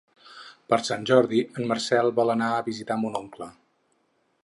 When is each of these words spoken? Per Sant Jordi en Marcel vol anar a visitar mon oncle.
Per 0.73 0.79
Sant 0.87 1.03
Jordi 1.09 1.43
en 1.61 1.69
Marcel 1.73 2.11
vol 2.23 2.35
anar 2.37 2.51
a 2.57 2.67
visitar 2.71 3.01
mon 3.05 3.23
oncle. 3.25 3.53